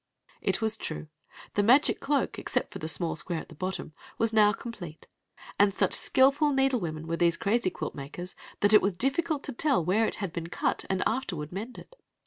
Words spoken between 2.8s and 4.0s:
a small square at the bottom,